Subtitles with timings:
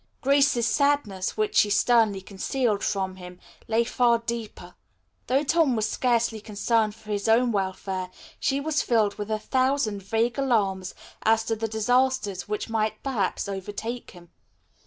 [0.21, 4.73] Grace's sadness, which she sternly concealed from him, lay far deeper.
[5.27, 8.09] Though Tom was scarcely concerned for his own welfare,
[8.39, 13.47] she was filled with a thousand vague alarms as to the disasters which might perhaps
[13.47, 14.31] overtake him.